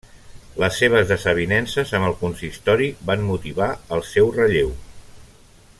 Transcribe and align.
Les 0.61 0.77
seves 0.83 1.11
desavinences 1.11 1.93
amb 1.99 2.07
el 2.09 2.17
consistori 2.23 2.89
van 3.11 3.29
motivar 3.29 3.69
el 3.99 4.03
seu 4.15 4.33
relleu. 4.39 4.73